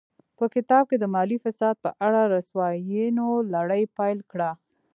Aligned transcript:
په 0.37 0.45
کتاب 0.53 0.83
کې 0.89 0.97
د 0.99 1.05
مالي 1.13 1.37
فساد 1.43 1.75
په 1.83 1.89
اړه 2.05 2.21
رسواینو 2.35 3.27
لړۍ 3.53 3.83
پیل 3.97 4.19
کړه. 4.31 4.51